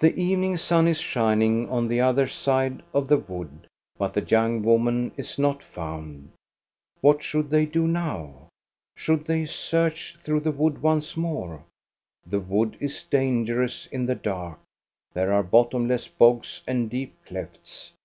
[0.00, 4.60] The evening sun is shining on the other side of the wood, but the young
[4.64, 6.32] woman is not found.
[7.00, 8.48] What should they do now?
[8.96, 11.62] Should they search through the wood once more}
[12.26, 14.58] The wood is dangerous in the dark;
[15.14, 17.92] there are bottomless bogs and deep clefts.